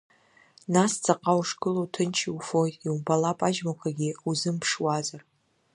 Нас 0.73 0.93
ҵаҟа 1.03 1.33
ушгылоу, 1.39 1.87
ҭынч 1.93 2.17
иуфоит, 2.29 2.75
иубалап 2.85 3.39
аџьмақәагьы 3.47 4.09
узымԥшуазар. 4.29 5.21